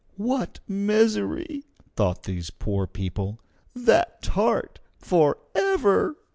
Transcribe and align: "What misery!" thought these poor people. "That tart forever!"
"What 0.17 0.61
misery!" 0.67 1.63
thought 1.95 2.23
these 2.23 2.49
poor 2.49 2.87
people. 2.87 3.39
"That 3.75 4.23
tart 4.23 4.79
forever!" 4.97 6.15